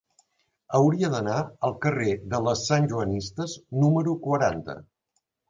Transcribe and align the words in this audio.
Hauria 0.77 1.11
d'anar 1.15 1.35
al 1.69 1.75
carrer 1.83 2.15
de 2.31 2.39
les 2.47 2.65
Santjoanistes 2.71 3.55
número 3.85 4.19
quaranta. 4.27 4.79